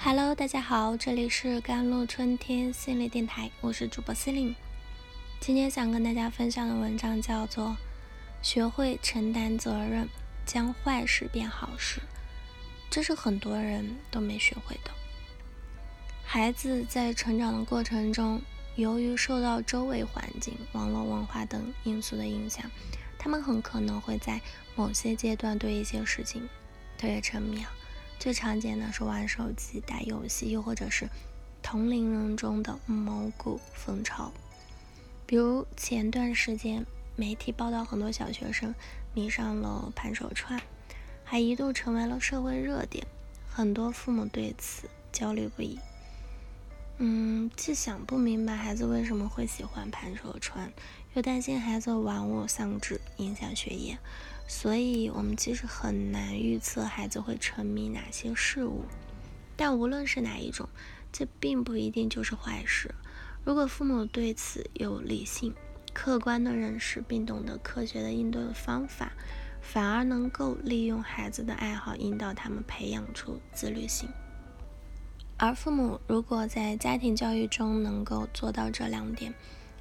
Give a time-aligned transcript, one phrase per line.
[0.00, 4.54] Hello，大家好，这里是甘露春天心理电台，我是主播司令。
[5.40, 7.66] 今天想跟大家分享的文章叫做
[8.40, 10.08] 《学会承担责任，
[10.46, 12.00] 将坏事变好事》，
[12.88, 14.90] 这是很多人都没学会的。
[16.22, 18.40] 孩子在成长的过程中，
[18.76, 22.70] 由于受到周围环境、网络文化等因素的影响，
[23.18, 24.40] 他们很可能会在
[24.76, 26.48] 某些阶段对一些事情
[26.96, 27.60] 特别沉迷。
[27.64, 27.74] 啊
[28.18, 31.08] 最常见的是玩手机、打游戏，又或者是
[31.62, 34.32] 同龄人中的某股风潮。
[35.24, 38.74] 比如前段时间，媒体报道很多小学生
[39.14, 40.60] 迷上了盘手串，
[41.24, 43.06] 还一度成为了社会热点。
[43.48, 45.78] 很多父母对此焦虑不已。
[46.98, 50.72] 嗯，既想不明白孩子为什么会喜欢盘手串，
[51.14, 53.96] 又担心孩子玩物丧志，影响学业。
[54.50, 58.86] 所以，我们其实很难预测孩子会沉迷哪些事物，
[59.56, 60.66] 但无论是哪一种，
[61.12, 62.94] 这并不一定就是坏事。
[63.44, 65.54] 如果父母对此有理性、
[65.92, 69.12] 客观的认识，并懂得科学的应对方法，
[69.60, 74.08] 反而能够利用孩子的爱好，引导他们培养出自律性。
[75.36, 79.34] 而父母如果在家庭教育中能够做到这两点，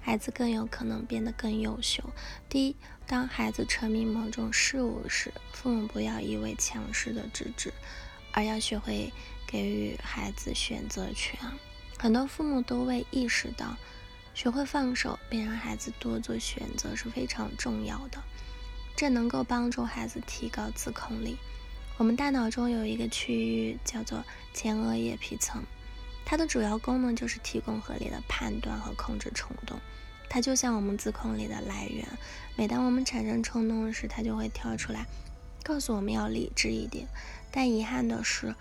[0.00, 2.02] 孩子更有可能变得更优秀。
[2.48, 7.72] 第一，当孩子沉迷某种事物时，父母不要一味强势的制止，
[8.32, 9.12] 而要学会
[9.46, 11.38] 给予孩子选择权。
[11.98, 13.76] 很多父母都未意识到，
[14.34, 18.22] 学会放手并让孩子多做选择是非常重要的。
[18.96, 21.36] 这能够帮助孩子提高自控力。
[21.98, 25.62] 我们大脑中有一个区域叫做前额叶皮层。
[26.30, 29.80] 它的主要功能就是提供合理的判断和控制冲动，
[30.28, 32.06] 它就像我们自控力的来源。
[32.54, 35.08] 每当我们产生冲动时，它就会跳出来，
[35.64, 37.08] 告诉我们要理智一点。
[37.50, 38.54] 但遗憾的是，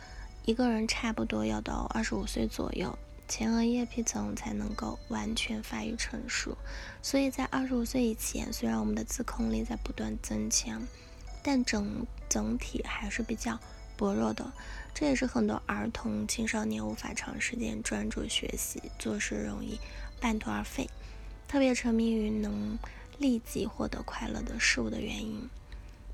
[0.45, 2.97] 一个人差不多要到二十五岁左右，
[3.27, 6.57] 前额叶皮层才能够完全发育成熟。
[7.03, 10.81] 所以在二十五岁以前，虽然我们的自控力在不断增强，
[11.43, 13.59] 但整整体还是比较。
[13.99, 14.53] 薄弱的，
[14.93, 19.77] 这也是很多儿童、青少年无法长时间专注学习、做事容易
[20.21, 20.89] 半途而废，
[21.49, 22.79] 特别沉迷于能
[23.17, 25.49] 立即获得快乐的事物的原因。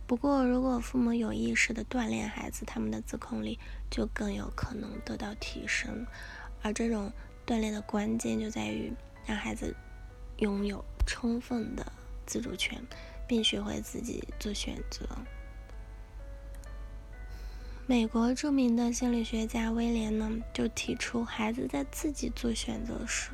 [0.07, 3.59] 不过，如果父母有意识的锻炼孩子，他们的自控力
[3.91, 6.07] 就更有可能得到提升。
[6.63, 7.13] 而这种
[7.45, 8.91] 锻炼的关键就在于
[9.27, 9.75] 让孩子
[10.37, 11.85] 拥有充分的
[12.25, 12.83] 自主权，
[13.27, 15.07] 并学会自己做选择。
[17.87, 23.29] 美国著名的心理学家威廉呢，就提出，孩子在自己做选择时，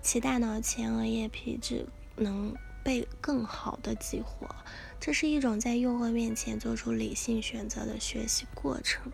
[0.00, 1.84] 其大脑前额叶皮质
[2.14, 4.46] 能被更好的激活。
[5.00, 9.10] 这是一种在诱惑面前做出理性选择的学习过程。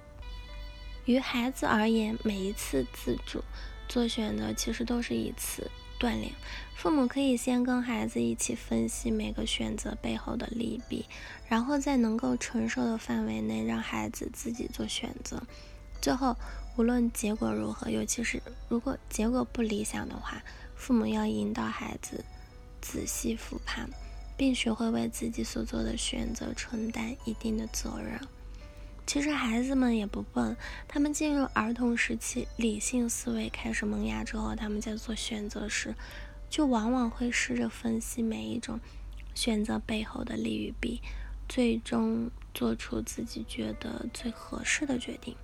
[1.06, 3.42] 于孩子而言，每一次自主
[3.88, 5.70] 做选择，其实都是一次。
[5.98, 6.32] 锻炼，
[6.74, 11.06] 父母可以先跟孩子一起分析每个选择背后的利弊，
[11.48, 15.42] 然后在能够承受的范围内让孩子自己做选择。
[16.00, 16.36] 最后，
[16.76, 20.42] 无论结果如何，尤其是如果结果不理想的话，
[20.74, 22.24] 父母要引导孩子
[22.80, 23.88] 仔细复盘，
[24.36, 28.20] 并学会为自己所做的选择承担一定的责任。
[29.06, 30.56] 其实孩子们也不笨，
[30.88, 35.94] 他们进入儿童时期，理性思维开始萌芽之后，他们在做选择时，
[36.50, 38.80] 就往往会试着分析每一种
[39.32, 41.00] 选择背后的利与弊，
[41.48, 45.36] 最终做出自己觉得最合适的决定。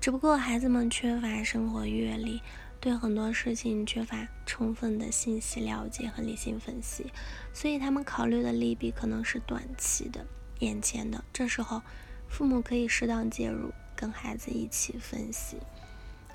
[0.00, 2.40] 只不过孩子们缺乏生活阅历，
[2.80, 7.12] 对很多事情缺乏充分的信息了解和理性分析，
[7.52, 10.24] 所以他们考虑的利弊可能是短期的、
[10.60, 11.22] 眼前的。
[11.34, 11.82] 这时候。
[12.28, 15.56] 父母可以适当介入，跟孩子一起分析。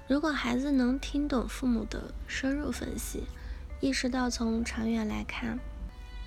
[0.07, 3.23] 如果孩子能听懂父母的深入分析，
[3.79, 5.57] 意识到从长远来看，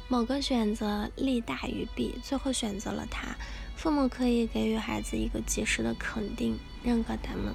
[0.09, 3.37] 某个选择利大于弊，最后选择了他，
[3.77, 7.55] 父母可以给予孩子一个及时的肯定，认可他们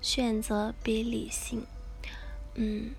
[0.00, 1.64] 选择比理性。
[2.54, 2.90] 嗯，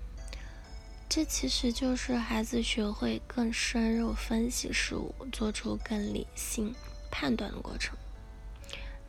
[1.08, 6.74] 这其实就是孩子学会更深入分析事物，做出更理性
[7.10, 7.94] 判断的过程。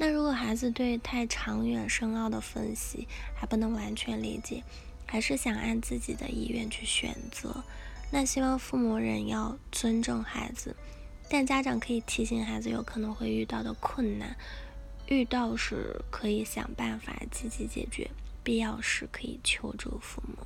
[0.06, 4.62] 那如果孩子对太长远深奥的分析还不能完全理解，
[5.06, 7.64] 还是想按自己的意愿去选择，
[8.12, 10.76] 那希望父母仍要尊重孩子，
[11.30, 14.36] 但家长可以提醒孩子有可能会遇到的困难，
[15.08, 18.12] 遇到时可以想办法积极解决，
[18.44, 20.46] 必要时可以求助父母。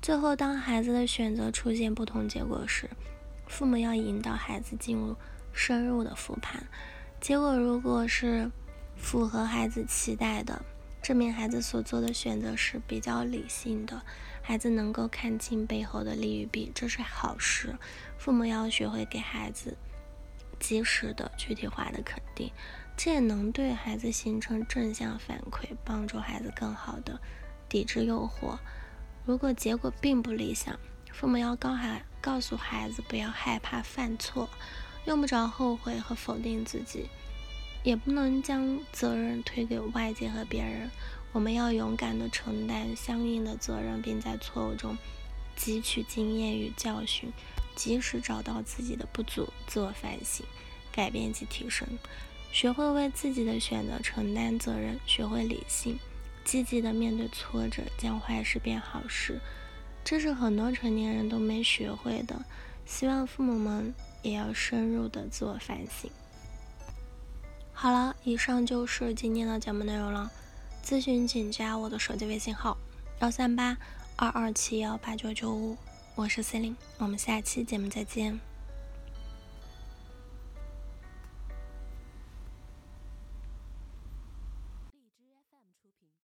[0.00, 2.88] 最后，当孩子的选择出现不同结果时，
[3.46, 5.14] 父母要引导孩子进入
[5.52, 6.66] 深入的复盘，
[7.20, 8.50] 结果如果是。
[8.96, 10.64] 符合孩子期待的，
[11.02, 14.02] 证明孩子所做的选择是比较理性的。
[14.42, 17.74] 孩子能够看清背后的利与弊，这是好事。
[18.18, 19.76] 父母要学会给孩子
[20.60, 22.52] 及时的具体化的肯定，
[22.96, 27.18] 这也能对孩子形成正向反馈，帮助孩子更好的
[27.68, 28.58] 抵制诱惑。
[29.24, 30.78] 如果结果并不理想，
[31.10, 34.50] 父母要告孩告诉孩子不要害怕犯错，
[35.06, 37.08] 用不着后悔和否定自己。
[37.84, 40.90] 也不能将责任推给外界和别人，
[41.32, 44.96] 我们要勇敢地承担相应的责任，并在错误中
[45.56, 47.30] 汲取经验与教训，
[47.76, 50.44] 及时找到自己的不足，自我反省，
[50.90, 51.86] 改变及提升，
[52.50, 55.98] 学会为自己的选择承担责任，学会理性，
[56.42, 59.38] 积极地面对挫折，将坏事变好事，
[60.02, 62.42] 这是很多成年人都没学会的。
[62.86, 66.10] 希望父母们也要深入的自我反省。
[67.76, 70.30] 好了，以上就是今天的节目内容了。
[70.82, 72.78] 咨询请加我的手机微信号：
[73.20, 73.76] 幺三八
[74.16, 75.76] 二二七幺八九九五，
[76.14, 78.40] 我是 C 琳，我们下期节目再见。